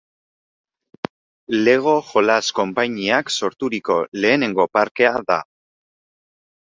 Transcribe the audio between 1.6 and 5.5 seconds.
Lego jolas konpainiak sorturiko lehenengo parkea da.